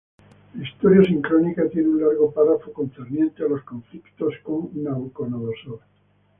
[0.55, 5.79] La "Historia sincrónica" tiene un largo párrafo, concerniente a los conflictos con Nabucodonosor.